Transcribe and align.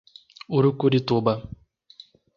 Urucurituba 0.57 1.33